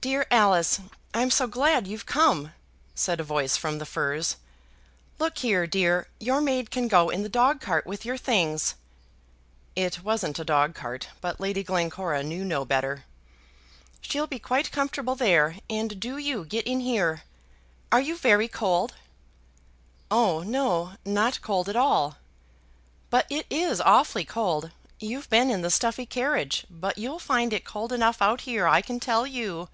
[0.00, 0.78] "Dear Alice,
[1.12, 2.52] I'm so glad you've come,"
[2.94, 4.36] said a voice from the furs.
[5.18, 8.76] "Look here, dear; your maid can go in the dog cart with your things,"
[9.74, 13.06] it wasn't a dog cart, but Lady Glencora knew no better;
[14.00, 17.24] "she'll be quite comfortable there; and do you get in here.
[17.90, 18.94] Are you very cold?"
[20.12, 22.18] "Oh, no; not cold at all."
[23.10, 24.70] "But it is awfully cold.
[25.00, 28.80] You've been in the stuffy carriage, but you'll find it cold enough out here, I
[28.80, 29.66] can tell you."